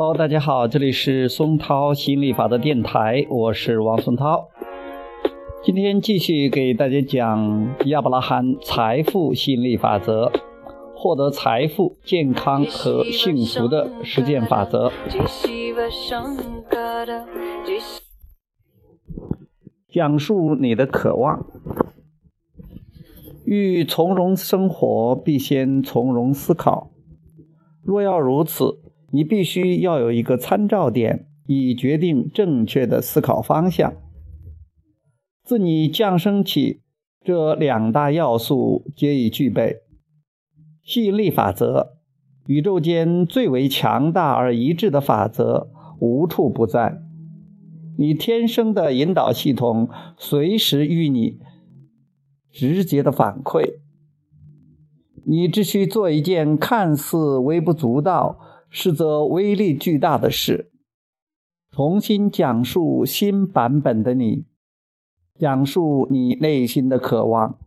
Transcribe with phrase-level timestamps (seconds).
[0.00, 4.48] Hello，大家好，这里是松涛心理法则电台，我是王松涛。
[5.64, 10.30] 今天继续给大家讲亚伯拉罕财富心理法则，
[10.94, 14.92] 获得财富、健康和幸福的实践法则。
[19.90, 21.44] 讲述你的渴望。
[23.44, 26.92] 欲从容生活，必先从容思考。
[27.82, 28.78] 若要如此，
[29.10, 33.94] 你必须要有一个参照点，以决定正确的思考方向。
[35.42, 36.82] 自你降生起，
[37.24, 39.78] 这两大要素皆已具备。
[40.82, 41.98] 吸引力法则，
[42.46, 47.00] 宇宙间最为强大而一致的法则，无处不在。
[47.96, 51.38] 你天生的引导系统，随时与你
[52.52, 53.80] 直接的反馈。
[55.26, 58.38] 你只需做一件看似微不足道，
[58.70, 60.70] 是则威力巨大的事：
[61.70, 64.44] 重新讲述新版本的你。
[65.38, 67.58] 讲述你内心的渴望。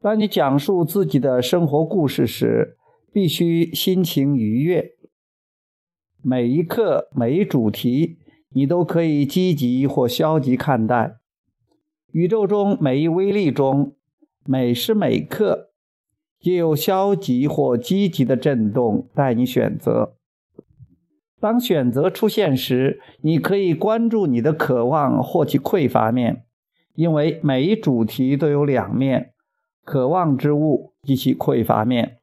[0.00, 2.78] 当你讲述自己的生活故事时，
[3.12, 4.92] 必须心情愉悦。
[6.22, 11.18] 每一刻、每一主题，你都可以积极或消极看待。
[12.12, 13.94] 宇宙中每一微粒中，
[14.46, 15.69] 每时每刻，
[16.40, 20.14] 皆有消极或积极的震动待你选择。
[21.38, 26.44] 当选择出现时，你可以关注你的渴望或其匮乏面，
[26.94, 29.32] 因为每一主题都有两面：
[29.84, 32.18] 渴望之物及其匮乏面。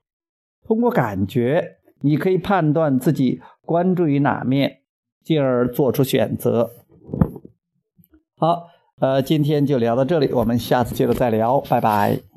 [0.66, 4.82] 通过感觉，你可以判断自己关注于哪面，
[5.24, 6.72] 进而做出选择。
[8.38, 8.68] 好，
[9.00, 12.37] 呃，今天就聊到这里，我们下次接着再聊，拜拜。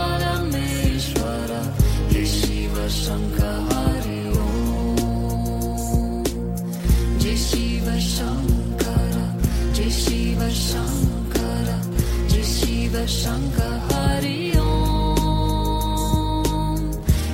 [13.09, 13.57] शङ्ख
[13.91, 14.67] हरि ॐ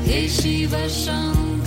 [0.07, 1.66] हे शिव शङ्ख